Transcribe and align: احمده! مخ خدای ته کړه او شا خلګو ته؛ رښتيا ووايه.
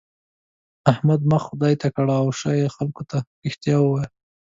احمده! 0.91 1.25
مخ 1.31 1.41
خدای 1.49 1.73
ته 1.81 1.87
کړه 1.95 2.13
او 2.21 2.27
شا 2.39 2.51
خلګو 2.75 3.03
ته؛ 3.09 3.17
رښتيا 3.43 3.77
ووايه. 3.81 4.07